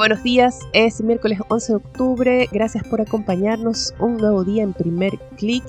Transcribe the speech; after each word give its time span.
Buenos 0.00 0.22
días, 0.22 0.60
es 0.72 1.02
miércoles 1.02 1.40
11 1.48 1.72
de 1.72 1.76
octubre, 1.76 2.48
gracias 2.50 2.84
por 2.84 3.02
acompañarnos 3.02 3.92
un 3.98 4.16
nuevo 4.16 4.44
día 4.44 4.62
en 4.62 4.72
primer 4.72 5.12
clic. 5.36 5.62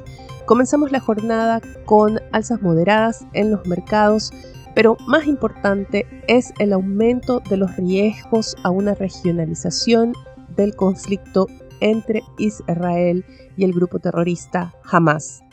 Comenzamos 0.46 0.90
la 0.94 1.02
jornada 1.02 1.60
con 1.84 2.18
alzas 2.32 2.62
moderadas 2.62 3.26
en 3.34 3.52
los 3.52 3.68
mercados, 3.68 4.32
pero 4.74 4.96
más 5.06 5.28
importante 5.28 6.08
es 6.30 6.54
el 6.60 6.72
aumento 6.72 7.42
de 7.50 7.58
los 7.58 7.76
riesgos 7.76 8.56
a 8.64 8.70
una 8.70 8.94
regionalización 8.94 10.14
del 10.56 10.78
conflicto 10.78 11.48
entre 11.82 12.24
Israel 12.38 13.26
y 13.58 13.66
el 13.66 13.74
grupo 13.74 14.00
terrorista 14.00 14.74
Hamas 14.90 15.44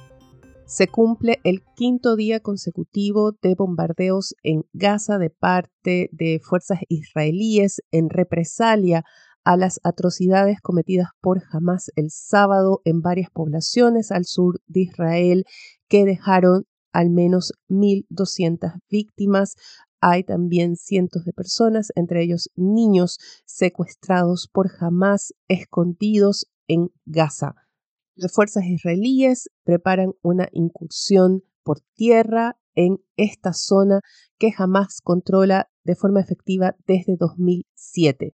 se 0.69 0.87
cumple 0.87 1.41
el 1.45 1.65
quinto 1.75 2.15
día 2.15 2.41
consecutivo 2.41 3.33
de 3.33 3.55
bombardeos 3.55 4.35
en 4.43 4.67
Gaza 4.75 5.17
de 5.17 5.31
parte 5.31 6.11
de 6.13 6.41
fuerzas 6.45 6.81
israelíes 6.89 7.81
en 7.91 8.11
represalia 8.11 9.03
a 9.45 9.57
las 9.57 9.81
atrocidades 9.83 10.61
cometidas 10.61 11.09
por 11.23 11.43
Hamas 11.51 11.91
el 11.97 12.11
sábado 12.11 12.83
en 12.85 13.01
varias 13.01 13.31
poblaciones 13.31 14.12
al 14.12 14.27
sur 14.27 14.61
de 14.67 14.81
Israel 14.81 15.47
que 15.89 16.05
dejaron 16.05 16.67
al 16.92 17.09
menos 17.09 17.55
1.200 17.70 18.75
víctimas. 18.91 19.57
Hay 20.03 20.23
también 20.23 20.77
cientos 20.77 21.25
de 21.25 21.33
personas, 21.33 21.92
entre 21.95 22.23
ellos 22.23 22.51
niños, 22.57 23.19
secuestrados 23.47 24.51
por 24.53 24.70
Hamas 24.81 25.33
escondidos 25.48 26.47
en 26.67 26.91
Gaza. 27.07 27.67
Las 28.20 28.33
fuerzas 28.33 28.64
israelíes 28.64 29.48
preparan 29.62 30.12
una 30.22 30.48
incursión 30.50 31.44
por 31.62 31.78
tierra 31.94 32.58
en 32.74 32.98
esta 33.16 33.52
zona 33.52 34.00
que 34.41 34.50
jamás 34.50 35.00
controla 35.00 35.70
de 35.84 35.94
forma 35.94 36.20
efectiva 36.20 36.74
desde 36.84 37.16
2007. 37.16 38.34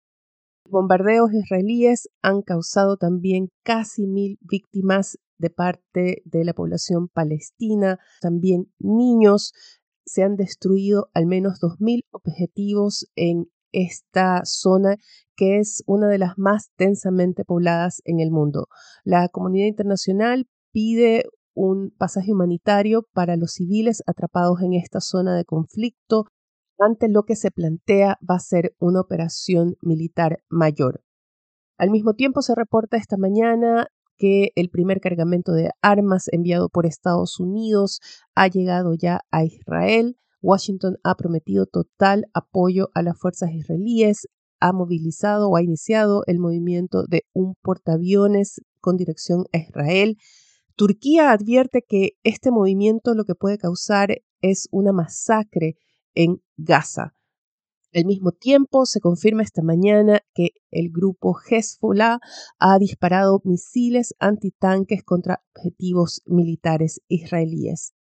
Bombardeos 0.70 1.34
israelíes 1.34 2.10
han 2.22 2.44
causado 2.44 2.98
también 2.98 3.50
casi 3.64 4.06
mil 4.06 4.38
víctimas 4.42 5.18
de 5.40 5.50
parte 5.50 6.22
de 6.26 6.46
la 6.46 6.54
población 6.54 7.08
palestina, 7.08 7.98
también 8.22 8.72
niños. 8.78 9.52
Se 10.06 10.22
han 10.22 10.36
destruido 10.36 11.10
al 11.16 11.26
menos 11.26 11.60
2.000 11.60 12.02
objetivos 12.12 13.08
en 13.16 13.48
esta 13.72 14.46
zona 14.46 14.98
que 15.42 15.58
es 15.58 15.82
una 15.88 16.08
de 16.08 16.20
las 16.20 16.38
más 16.38 16.70
densamente 16.78 17.44
pobladas 17.44 18.04
en 18.06 18.20
el 18.20 18.30
mundo. 18.30 18.68
La 19.04 19.28
comunidad 19.28 19.66
internacional 19.66 20.46
pide 20.72 21.24
un 21.56 21.90
pasaje 21.98 22.32
humanitario 22.32 23.08
para 23.12 23.38
los 23.38 23.54
civiles 23.54 24.04
atrapados 24.06 24.62
en 24.62 24.74
esta 24.74 25.02
zona 25.02 25.36
de 25.36 25.44
conflicto. 25.44 26.26
Ante 26.78 27.10
lo 27.10 27.24
que 27.24 27.36
se 27.36 27.50
plantea 27.50 28.20
va 28.22 28.36
a 28.36 28.40
ser 28.40 28.76
una 28.78 29.02
operación 29.02 29.78
militar 29.82 30.44
mayor. 30.48 31.02
Al 31.76 31.90
mismo 31.90 32.14
tiempo 32.14 32.44
se 32.44 32.54
reporta 32.54 32.98
esta 32.98 33.18
mañana 33.18 33.88
que 34.18 34.52
el 34.54 34.70
primer 34.70 35.00
cargamento 35.00 35.54
de 35.54 35.72
armas 35.82 36.28
enviado 36.32 36.70
por 36.70 36.86
Estados 36.86 37.40
Unidos 37.40 38.00
ha 38.36 38.48
llegado 38.48 38.94
ya 38.94 39.22
a 39.32 39.44
Israel. 39.44 40.20
Washington 40.44 40.98
ha 41.04 41.16
prometido 41.16 41.66
total 41.66 42.28
apoyo 42.32 42.90
a 42.94 43.02
las 43.02 43.18
fuerzas 43.18 43.50
israelíes, 43.54 44.28
ha 44.62 44.72
movilizado 44.72 45.50
o 45.50 45.58
ha 45.58 45.64
iniciado 45.64 46.24
el 46.28 46.40
movimiento 46.40 47.04
de 47.08 47.26
un 47.34 47.56
portaaviones 47.62 48.62
con 48.80 48.96
dirección 48.96 49.46
a 49.52 49.58
Israel. 49.58 50.18
Turquía 50.76 51.32
advierte 51.32 51.82
que 51.82 52.12
este 52.24 52.52
movimiento 52.52 53.14
lo 53.14 53.26
que 53.26 53.36
puede 53.36 53.58
causar 53.58 54.22
es 54.40 54.70
una 54.72 54.94
masacre 54.94 55.76
en 56.14 56.42
Gaza. 56.58 57.14
Al 57.94 58.06
mismo 58.06 58.32
tiempo, 58.32 58.86
se 58.86 59.02
confirma 59.02 59.44
esta 59.44 59.62
mañana 59.62 60.22
que 60.34 60.52
el 60.70 60.92
grupo 60.92 61.36
Hezbollah 61.38 62.20
ha 62.58 62.80
disparado 62.80 63.42
misiles 63.44 64.16
antitanques 64.20 65.04
contra 65.04 65.44
objetivos 65.54 66.22
militares 66.26 67.02
israelíes. 67.10 67.94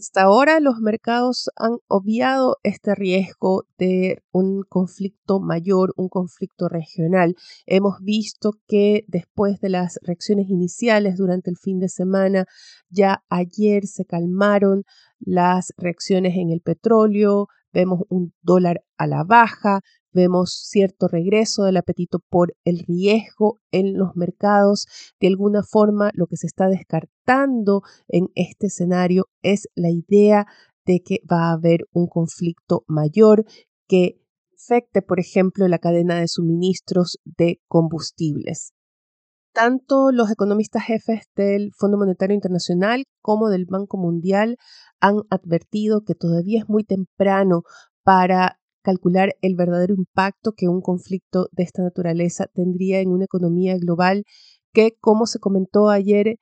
Hasta 0.00 0.22
ahora 0.22 0.60
los 0.60 0.78
mercados 0.78 1.50
han 1.56 1.72
obviado 1.86 2.56
este 2.62 2.94
riesgo 2.94 3.64
de 3.76 4.22
un 4.32 4.62
conflicto 4.66 5.40
mayor, 5.40 5.92
un 5.94 6.08
conflicto 6.08 6.70
regional. 6.70 7.36
Hemos 7.66 8.00
visto 8.00 8.52
que 8.66 9.04
después 9.08 9.60
de 9.60 9.68
las 9.68 9.98
reacciones 10.00 10.48
iniciales 10.48 11.18
durante 11.18 11.50
el 11.50 11.58
fin 11.58 11.80
de 11.80 11.90
semana, 11.90 12.46
ya 12.88 13.22
ayer 13.28 13.86
se 13.86 14.06
calmaron 14.06 14.84
las 15.18 15.74
reacciones 15.76 16.34
en 16.34 16.48
el 16.50 16.62
petróleo, 16.62 17.48
vemos 17.70 18.00
un 18.08 18.32
dólar 18.40 18.82
a 18.96 19.06
la 19.06 19.22
baja, 19.22 19.80
vemos 20.12 20.52
cierto 20.68 21.08
regreso 21.08 21.64
del 21.64 21.76
apetito 21.76 22.20
por 22.28 22.54
el 22.64 22.80
riesgo 22.80 23.58
en 23.70 23.96
los 23.96 24.16
mercados. 24.16 24.86
De 25.20 25.28
alguna 25.28 25.62
forma, 25.62 26.10
lo 26.14 26.26
que 26.26 26.36
se 26.36 26.46
está 26.46 26.68
descartando 26.68 27.82
en 28.08 28.28
este 28.34 28.68
escenario 28.68 29.26
es 29.42 29.68
la 29.74 29.90
idea 29.90 30.46
de 30.86 31.00
que 31.00 31.18
va 31.30 31.48
a 31.48 31.52
haber 31.52 31.86
un 31.92 32.06
conflicto 32.06 32.84
mayor 32.86 33.44
que 33.86 34.20
afecte, 34.54 35.02
por 35.02 35.20
ejemplo, 35.20 35.66
la 35.68 35.78
cadena 35.78 36.20
de 36.20 36.28
suministros 36.28 37.18
de 37.24 37.60
combustibles. 37.66 38.72
Tanto 39.52 40.12
los 40.12 40.30
economistas 40.30 40.84
jefes 40.84 41.24
del 41.34 41.72
Fondo 41.76 41.98
Monetario 41.98 42.34
Internacional 42.34 43.04
como 43.20 43.48
del 43.48 43.66
Banco 43.66 43.96
Mundial 43.96 44.56
han 45.00 45.22
advertido 45.28 46.02
que 46.02 46.14
todavía 46.14 46.60
es 46.60 46.68
muy 46.68 46.84
temprano 46.84 47.62
para 48.04 48.59
calcular 48.82 49.36
el 49.40 49.56
verdadero 49.56 49.94
impacto 49.94 50.52
que 50.52 50.68
un 50.68 50.80
conflicto 50.80 51.48
de 51.52 51.64
esta 51.64 51.82
naturaleza 51.82 52.46
tendría 52.54 53.00
en 53.00 53.10
una 53.10 53.24
economía 53.24 53.76
global 53.78 54.24
que, 54.72 54.96
como 55.00 55.26
se 55.26 55.38
comentó 55.38 55.88
ayer, 55.88 56.38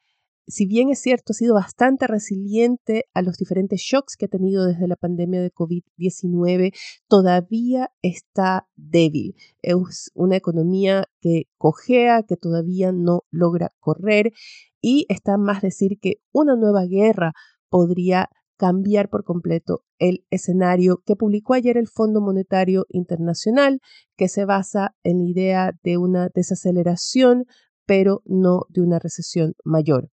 si 0.46 0.64
bien 0.66 0.88
es 0.88 1.00
cierto, 1.00 1.32
ha 1.32 1.34
sido 1.34 1.54
bastante 1.54 2.06
resiliente 2.06 3.04
a 3.12 3.20
los 3.20 3.36
diferentes 3.36 3.80
shocks 3.82 4.16
que 4.16 4.24
ha 4.24 4.28
tenido 4.28 4.64
desde 4.64 4.88
la 4.88 4.96
pandemia 4.96 5.42
de 5.42 5.52
COVID-19, 5.52 6.72
todavía 7.06 7.90
está 8.00 8.66
débil. 8.74 9.34
Es 9.60 10.10
una 10.14 10.36
economía 10.36 11.04
que 11.20 11.44
cojea, 11.58 12.22
que 12.22 12.36
todavía 12.36 12.92
no 12.92 13.24
logra 13.30 13.72
correr 13.78 14.32
y 14.80 15.04
está 15.10 15.36
más 15.36 15.60
decir 15.60 15.98
que 16.00 16.14
una 16.32 16.56
nueva 16.56 16.86
guerra 16.86 17.32
podría 17.68 18.30
cambiar 18.58 19.08
por 19.08 19.24
completo 19.24 19.84
el 19.98 20.26
escenario 20.30 21.02
que 21.06 21.16
publicó 21.16 21.54
ayer 21.54 21.78
el 21.78 21.88
Fondo 21.88 22.20
Monetario 22.20 22.84
Internacional, 22.90 23.80
que 24.16 24.28
se 24.28 24.44
basa 24.44 24.94
en 25.04 25.18
la 25.18 25.30
idea 25.30 25.72
de 25.82 25.96
una 25.96 26.28
desaceleración, 26.34 27.46
pero 27.86 28.20
no 28.26 28.66
de 28.68 28.82
una 28.82 28.98
recesión 28.98 29.54
mayor. 29.64 30.10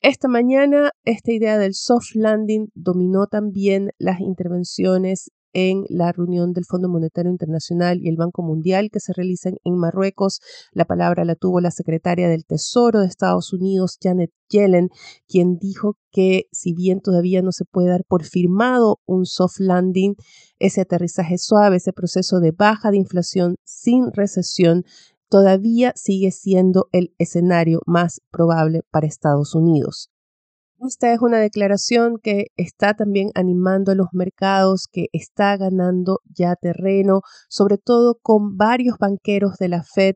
Esta 0.00 0.28
mañana, 0.28 0.92
esta 1.04 1.32
idea 1.32 1.58
del 1.58 1.74
soft 1.74 2.14
landing 2.14 2.68
dominó 2.74 3.26
también 3.26 3.90
las 3.98 4.20
intervenciones 4.20 5.30
en 5.58 5.84
la 5.88 6.12
reunión 6.12 6.52
del 6.52 6.64
Fondo 6.64 6.88
Monetario 6.88 7.32
Internacional 7.32 7.98
y 8.00 8.08
el 8.08 8.16
Banco 8.16 8.42
Mundial 8.42 8.90
que 8.92 9.00
se 9.00 9.12
realizan 9.12 9.56
en 9.64 9.76
Marruecos. 9.76 10.38
La 10.70 10.84
palabra 10.84 11.24
la 11.24 11.34
tuvo 11.34 11.60
la 11.60 11.72
secretaria 11.72 12.28
del 12.28 12.44
Tesoro 12.44 13.00
de 13.00 13.06
Estados 13.06 13.52
Unidos, 13.52 13.98
Janet 14.00 14.30
Yellen, 14.48 14.90
quien 15.26 15.58
dijo 15.58 15.96
que 16.12 16.44
si 16.52 16.74
bien 16.74 17.00
todavía 17.00 17.42
no 17.42 17.50
se 17.50 17.64
puede 17.64 17.88
dar 17.88 18.04
por 18.06 18.22
firmado 18.22 19.00
un 19.04 19.26
soft 19.26 19.58
landing, 19.58 20.14
ese 20.60 20.82
aterrizaje 20.82 21.38
suave, 21.38 21.78
ese 21.78 21.92
proceso 21.92 22.38
de 22.38 22.52
baja 22.52 22.92
de 22.92 22.98
inflación 22.98 23.56
sin 23.64 24.12
recesión, 24.12 24.84
todavía 25.28 25.92
sigue 25.96 26.30
siendo 26.30 26.88
el 26.92 27.14
escenario 27.18 27.80
más 27.84 28.20
probable 28.30 28.82
para 28.92 29.08
Estados 29.08 29.56
Unidos. 29.56 30.10
Esta 30.80 31.12
es 31.12 31.20
una 31.20 31.38
declaración 31.38 32.18
que 32.22 32.46
está 32.56 32.94
también 32.94 33.30
animando 33.34 33.90
a 33.90 33.94
los 33.96 34.08
mercados, 34.12 34.86
que 34.90 35.06
está 35.12 35.56
ganando 35.56 36.20
ya 36.24 36.54
terreno, 36.54 37.22
sobre 37.48 37.78
todo 37.78 38.18
con 38.22 38.56
varios 38.56 38.96
banqueros 38.98 39.56
de 39.58 39.68
la 39.68 39.82
Fed 39.82 40.14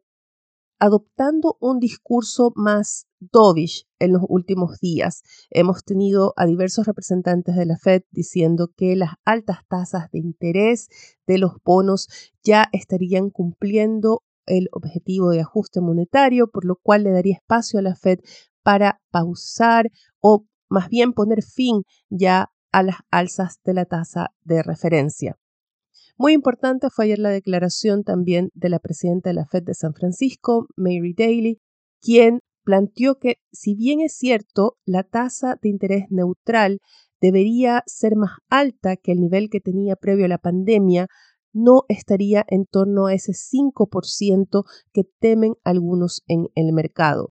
adoptando 0.83 1.57
un 1.61 1.79
discurso 1.79 2.53
más 2.57 3.07
dovish 3.21 3.87
en 4.01 4.15
los 4.15 4.23
últimos 4.29 4.81
días. 4.81 5.23
Hemos 5.51 5.85
tenido 5.85 6.33
a 6.37 6.45
diversos 6.45 6.87
representantes 6.87 7.55
de 7.55 7.67
la 7.67 7.77
Fed 7.77 8.03
diciendo 8.11 8.69
que 8.77 8.97
las 8.97 9.11
altas 9.25 9.59
tasas 9.69 10.11
de 10.11 10.19
interés 10.19 10.89
de 11.25 11.39
los 11.39 11.53
bonos 11.65 12.09
ya 12.43 12.67
estarían 12.73 13.31
cumpliendo 13.31 14.25
el 14.45 14.69
objetivo 14.73 15.31
de 15.31 15.43
ajuste 15.43 15.81
monetario, 15.81 16.49
por 16.49 16.65
lo 16.65 16.75
cual 16.75 17.05
le 17.05 17.13
daría 17.13 17.37
espacio 17.37 17.79
a 17.79 17.83
la 17.83 17.95
Fed 17.95 18.19
para 18.65 19.01
pausar 19.13 19.87
o 20.21 20.47
más 20.73 20.89
bien 20.89 21.13
poner 21.13 21.43
fin 21.43 21.83
ya 22.09 22.49
a 22.73 22.83
las 22.83 22.97
alzas 23.11 23.61
de 23.65 23.75
la 23.75 23.85
tasa 23.85 24.31
de 24.43 24.63
referencia. 24.63 25.37
Muy 26.17 26.33
importante 26.33 26.89
fue 26.91 27.05
ayer 27.07 27.19
la 27.19 27.31
declaración 27.31 28.03
también 28.05 28.51
de 28.55 28.71
la 28.71 28.79
presidenta 28.79 29.31
de 29.31 29.35
la 29.35 29.47
Fed 29.47 29.63
de 29.63 29.75
San 29.75 29.95
Francisco, 29.95 30.67
Mary 30.77 31.15
Daly, 31.17 31.59
quien 32.01 32.41
planteó 32.65 33.19
que 33.19 33.37
si 33.53 33.75
bien 33.75 34.01
es 34.01 34.15
cierto, 34.15 34.77
la 34.85 35.03
tasa 35.03 35.59
de 35.61 35.69
interés 35.69 36.05
neutral 36.11 36.79
debería 37.21 37.83
ser 37.87 38.17
más 38.17 38.33
alta 38.49 38.97
que 38.97 39.13
el 39.13 39.21
nivel 39.21 39.51
que 39.51 39.61
tenía 39.61 39.97
previo 39.97 40.25
a 40.25 40.29
la 40.29 40.39
pandemia, 40.39 41.07
no 41.53 41.83
estaría 41.89 42.45
en 42.49 42.65
torno 42.65 43.07
a 43.07 43.15
ese 43.15 43.33
5% 43.33 44.65
que 44.93 45.03
temen 45.21 45.55
algunos 45.65 46.23
en 46.27 46.49
el 46.55 46.73
mercado. 46.73 47.33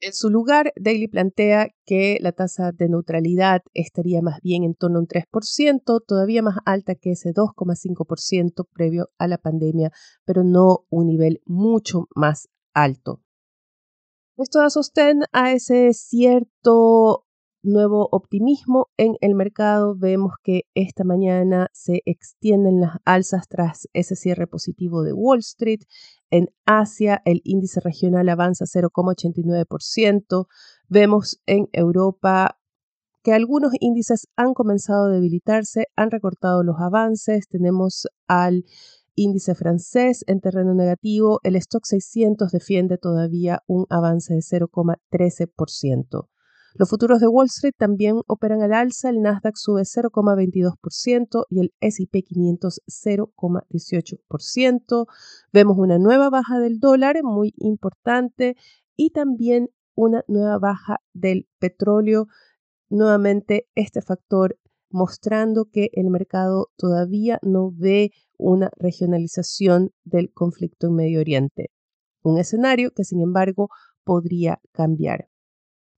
En 0.00 0.12
su 0.12 0.28
lugar, 0.28 0.72
Daly 0.76 1.08
plantea 1.08 1.68
que 1.86 2.18
la 2.20 2.32
tasa 2.32 2.70
de 2.72 2.88
neutralidad 2.88 3.62
estaría 3.72 4.20
más 4.20 4.40
bien 4.42 4.62
en 4.62 4.74
torno 4.74 4.98
a 4.98 5.00
un 5.00 5.06
3%, 5.06 6.00
todavía 6.06 6.42
más 6.42 6.58
alta 6.66 6.94
que 6.94 7.12
ese 7.12 7.32
2,5% 7.32 8.66
previo 8.72 9.08
a 9.16 9.26
la 9.26 9.38
pandemia, 9.38 9.90
pero 10.26 10.44
no 10.44 10.84
un 10.90 11.06
nivel 11.06 11.40
mucho 11.46 12.08
más 12.14 12.48
alto. 12.74 13.22
Esto 14.36 14.60
da 14.60 14.68
sostén 14.68 15.22
a 15.32 15.52
ese 15.52 15.94
cierto 15.94 17.25
nuevo 17.66 18.08
optimismo 18.10 18.88
en 18.96 19.16
el 19.20 19.34
mercado. 19.34 19.94
Vemos 19.96 20.32
que 20.42 20.62
esta 20.74 21.04
mañana 21.04 21.68
se 21.72 22.02
extienden 22.06 22.80
las 22.80 22.98
alzas 23.04 23.48
tras 23.48 23.88
ese 23.92 24.16
cierre 24.16 24.46
positivo 24.46 25.02
de 25.02 25.12
Wall 25.12 25.40
Street. 25.40 25.80
En 26.30 26.50
Asia 26.64 27.20
el 27.24 27.40
índice 27.44 27.80
regional 27.80 28.28
avanza 28.28 28.64
0,89%. 28.64 30.46
Vemos 30.88 31.40
en 31.46 31.68
Europa 31.72 32.58
que 33.22 33.32
algunos 33.32 33.72
índices 33.80 34.28
han 34.36 34.54
comenzado 34.54 35.06
a 35.06 35.10
debilitarse, 35.10 35.86
han 35.96 36.10
recortado 36.10 36.62
los 36.62 36.80
avances. 36.80 37.48
Tenemos 37.48 38.06
al 38.28 38.64
índice 39.16 39.54
francés 39.54 40.24
en 40.28 40.40
terreno 40.40 40.74
negativo, 40.74 41.40
el 41.42 41.56
stock 41.56 41.84
600 41.84 42.52
defiende 42.52 42.98
todavía 42.98 43.62
un 43.66 43.86
avance 43.88 44.34
de 44.34 44.40
0,13%. 44.40 46.28
Los 46.78 46.90
futuros 46.90 47.20
de 47.20 47.28
Wall 47.28 47.46
Street 47.46 47.72
también 47.78 48.20
operan 48.26 48.60
al 48.60 48.74
alza, 48.74 49.08
el 49.08 49.22
Nasdaq 49.22 49.56
sube 49.56 49.80
0,22% 49.82 51.46
y 51.48 51.60
el 51.60 51.72
SP 51.80 52.22
500 52.22 52.82
0,18%. 52.86 55.06
Vemos 55.54 55.78
una 55.78 55.98
nueva 55.98 56.28
baja 56.28 56.58
del 56.58 56.78
dólar 56.78 57.22
muy 57.22 57.54
importante 57.56 58.56
y 58.94 59.08
también 59.10 59.70
una 59.94 60.22
nueva 60.28 60.58
baja 60.58 61.00
del 61.14 61.48
petróleo. 61.58 62.26
Nuevamente 62.90 63.66
este 63.74 64.02
factor 64.02 64.58
mostrando 64.90 65.70
que 65.72 65.88
el 65.94 66.10
mercado 66.10 66.68
todavía 66.76 67.38
no 67.40 67.72
ve 67.74 68.10
una 68.36 68.68
regionalización 68.76 69.92
del 70.04 70.30
conflicto 70.30 70.88
en 70.88 70.94
Medio 70.94 71.20
Oriente. 71.20 71.70
Un 72.22 72.38
escenario 72.38 72.90
que, 72.90 73.04
sin 73.04 73.22
embargo, 73.22 73.70
podría 74.04 74.60
cambiar. 74.72 75.30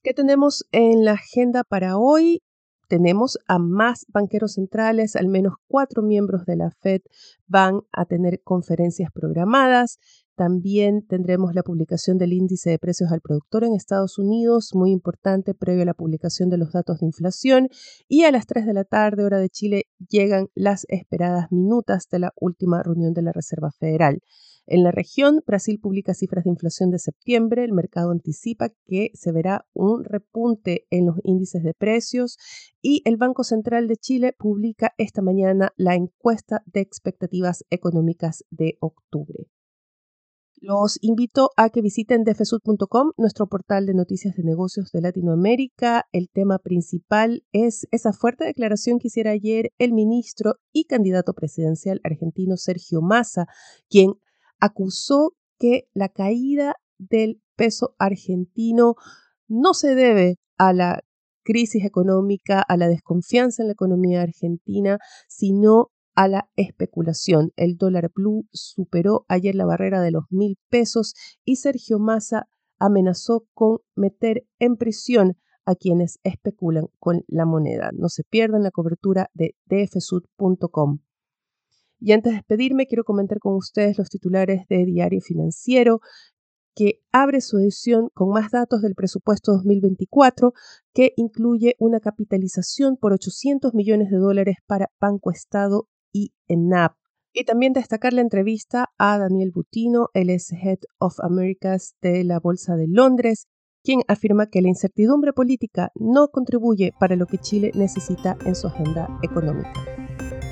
¿Qué 0.03 0.15
tenemos 0.15 0.65
en 0.71 1.05
la 1.05 1.13
agenda 1.13 1.65
para 1.65 1.99
hoy? 1.99 2.41
Tenemos 2.89 3.37
a 3.49 3.59
más 3.59 4.07
banqueros 4.09 4.55
centrales, 4.55 5.17
al 5.17 5.27
menos 5.27 5.55
cuatro 5.67 6.03
miembros 6.03 6.47
de 6.47 6.55
la 6.55 6.71
Fed 6.71 7.01
van 7.49 7.81
a 7.93 8.05
tener 8.05 8.41
conferencias 8.45 9.11
programadas. 9.13 9.99
También 10.37 11.05
tendremos 11.05 11.53
la 11.53 11.65
publicación 11.65 12.17
del 12.17 12.33
índice 12.33 12.71
de 12.71 12.79
precios 12.79 13.11
al 13.11 13.21
productor 13.21 13.65
en 13.65 13.75
Estados 13.75 14.19
Unidos, 14.19 14.71
muy 14.73 14.93
importante 14.93 15.53
previo 15.53 15.83
a 15.83 15.87
la 15.87 15.95
publicación 15.95 16.49
de 16.49 16.59
los 16.59 16.71
datos 16.71 17.01
de 17.01 17.07
inflación. 17.07 17.69
Y 18.07 18.23
a 18.23 18.31
las 18.31 18.47
3 18.47 18.67
de 18.67 18.75
la 18.75 18.85
tarde, 18.85 19.25
hora 19.25 19.39
de 19.39 19.51
Chile, 19.51 19.87
llegan 20.09 20.47
las 20.55 20.87
esperadas 20.89 21.51
minutas 21.51 22.09
de 22.09 22.21
la 22.21 22.33
última 22.37 22.85
reunión 22.85 23.15
de 23.15 23.23
la 23.23 23.33
Reserva 23.33 23.73
Federal. 23.73 24.21
En 24.71 24.83
la 24.85 24.91
región, 24.91 25.43
Brasil 25.47 25.81
publica 25.81 26.13
cifras 26.13 26.45
de 26.45 26.51
inflación 26.51 26.91
de 26.91 26.99
septiembre. 26.99 27.65
El 27.65 27.73
mercado 27.73 28.11
anticipa 28.11 28.69
que 28.85 29.11
se 29.15 29.33
verá 29.33 29.67
un 29.73 30.05
repunte 30.05 30.87
en 30.91 31.07
los 31.07 31.17
índices 31.23 31.63
de 31.63 31.73
precios 31.73 32.37
y 32.83 33.01
el 33.07 33.17
Banco 33.17 33.45
Central 33.45 33.89
de 33.89 33.97
Chile 33.97 34.35
publica 34.39 34.93
esta 34.99 35.23
mañana 35.23 35.73
la 35.79 35.95
encuesta 35.95 36.63
de 36.67 36.81
expectativas 36.81 37.65
económicas 37.71 38.45
de 38.51 38.77
octubre. 38.81 39.49
Los 40.61 40.99
invito 41.01 41.51
a 41.57 41.71
que 41.71 41.81
visiten 41.81 42.25
defesud.com, 42.25 43.13
nuestro 43.17 43.47
portal 43.47 43.87
de 43.87 43.95
noticias 43.95 44.35
de 44.37 44.43
negocios 44.43 44.91
de 44.93 45.01
Latinoamérica. 45.01 46.05
El 46.13 46.29
tema 46.29 46.59
principal 46.59 47.43
es 47.53 47.87
esa 47.91 48.13
fuerte 48.13 48.45
declaración 48.45 48.99
que 48.99 49.07
hiciera 49.07 49.31
ayer 49.31 49.73
el 49.79 49.95
ministro 49.95 50.57
y 50.73 50.85
candidato 50.85 51.33
presidencial 51.33 52.01
argentino 52.05 52.59
Sergio 52.59 53.01
Massa, 53.01 53.47
quien 53.89 54.15
acusó 54.61 55.35
que 55.59 55.89
la 55.93 56.09
caída 56.09 56.77
del 56.99 57.41
peso 57.57 57.95
argentino 57.99 58.95
no 59.49 59.75
se 59.75 59.95
debe 59.95 60.37
a 60.57 60.73
la 60.73 61.03
crisis 61.43 61.85
económica, 61.85 62.61
a 62.61 62.77
la 62.77 62.89
desconfianza 62.89 63.63
en 63.63 63.69
la 63.69 63.73
economía 63.73 64.23
argentina, 64.23 64.99
sino 65.29 65.91
a 66.15 66.29
la 66.29 66.51
especulación. 66.57 67.53
El 67.57 67.77
dólar 67.77 68.11
blue 68.15 68.47
superó 68.53 69.25
ayer 69.29 69.55
la 69.55 69.65
barrera 69.65 70.03
de 70.03 70.11
los 70.11 70.25
mil 70.31 70.59
pesos 70.69 71.15
y 71.45 71.57
Sergio 71.57 71.99
Massa 71.99 72.49
amenazó 72.79 73.47
con 73.55 73.79
meter 73.95 74.45
en 74.59 74.77
prisión 74.77 75.39
a 75.65 75.75
quienes 75.75 76.19
especulan 76.23 76.89
con 76.99 77.25
la 77.29 77.45
moneda. 77.45 77.91
No 77.95 78.09
se 78.09 78.25
pierdan 78.25 78.63
la 78.63 78.71
cobertura 78.71 79.31
de 79.35 79.55
dfsud.com. 79.67 80.99
Y 82.01 82.13
antes 82.13 82.33
de 82.33 82.37
despedirme, 82.39 82.87
quiero 82.87 83.05
comentar 83.05 83.39
con 83.39 83.55
ustedes 83.55 83.99
los 83.99 84.09
titulares 84.09 84.67
de 84.69 84.85
Diario 84.85 85.21
Financiero 85.21 86.01
que 86.79 87.01
abre 87.11 87.41
su 87.41 87.59
edición 87.59 88.09
con 88.15 88.29
más 88.29 88.53
datos 88.53 88.83
del 88.83 88.95
presupuesto 88.95 89.51
2024, 89.51 90.53
que 90.95 91.13
incluye 91.17 91.75
una 91.81 91.99
capitalización 91.99 92.97
por 92.97 93.13
800 93.13 93.75
millones 93.75 94.11
de 94.13 94.19
dólares 94.19 94.59
para 94.65 94.89
Banco 95.01 95.33
Estado 95.33 95.89
y 96.13 96.35
ENAP. 96.47 96.95
Y 97.33 97.45
también 97.45 97.73
destacar 97.73 98.13
la 98.13 98.21
entrevista 98.21 98.91
a 98.97 99.19
Daniel 99.19 99.51
Butino, 99.53 100.11
el 100.15 100.31
Head 100.31 100.79
of 100.99 101.19
Americas 101.19 101.97
de 102.01 102.23
la 102.23 102.39
Bolsa 102.39 102.77
de 102.77 102.87
Londres, 102.87 103.49
quien 103.83 104.03
afirma 104.07 104.47
que 104.47 104.63
la 104.63 104.69
incertidumbre 104.69 105.33
política 105.33 105.91
no 105.97 106.29
contribuye 106.29 106.93
para 107.01 107.17
lo 107.17 107.27
que 107.27 107.39
Chile 107.39 107.73
necesita 107.75 108.39
en 108.47 108.55
su 108.55 108.69
agenda 108.69 109.19
económica. 109.25 110.08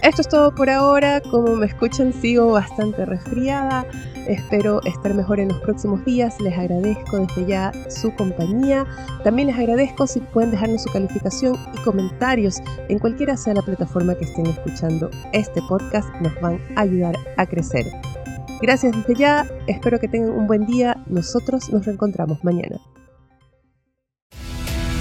Esto 0.07 0.23
es 0.23 0.29
todo 0.29 0.55
por 0.55 0.71
ahora. 0.71 1.21
Como 1.21 1.57
me 1.57 1.67
escuchan, 1.67 2.13
sigo 2.13 2.53
bastante 2.53 3.05
resfriada. 3.05 3.85
Espero 4.29 4.81
estar 4.85 5.13
mejor 5.15 5.41
en 5.41 5.49
los 5.49 5.59
próximos 5.59 6.05
días. 6.05 6.41
Les 6.41 6.57
agradezco 6.57 7.19
desde 7.19 7.45
ya 7.45 7.73
su 7.91 8.15
compañía. 8.15 8.87
También 9.25 9.49
les 9.49 9.59
agradezco 9.59 10.07
si 10.07 10.21
pueden 10.21 10.53
dejarnos 10.53 10.85
su 10.85 10.93
calificación 10.93 11.57
y 11.75 11.79
comentarios 11.79 12.59
en 12.89 13.01
cualquiera 13.01 13.37
sea 13.37 13.55
la 13.55 13.63
plataforma 13.63 14.15
que 14.15 14.27
estén 14.27 14.47
escuchando 14.47 15.11
este 15.33 15.61
podcast. 15.69 16.09
Nos 16.21 16.41
van 16.41 16.61
a 16.77 16.83
ayudar 16.83 17.17
a 17.37 17.45
crecer. 17.45 17.85
Gracias 18.63 18.93
desde 18.95 19.17
ya. 19.17 19.45
Espero 19.67 19.99
que 19.99 20.07
tengan 20.07 20.31
un 20.31 20.47
buen 20.47 20.67
día. 20.67 21.03
Nosotros 21.09 21.69
nos 21.73 21.85
reencontramos 21.85 22.45
mañana. 22.45 22.79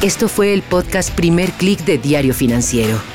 Esto 0.01 0.27
fue 0.27 0.51
el 0.51 0.63
podcast 0.63 1.12
Primer 1.15 1.51
Click 1.51 1.85
de 1.85 2.00
Diario 2.00 2.33
Financiero 2.33 3.14